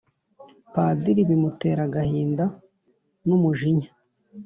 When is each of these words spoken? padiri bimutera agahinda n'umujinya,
padiri 0.73 1.21
bimutera 1.29 1.81
agahinda 1.87 2.45
n'umujinya, 3.27 3.89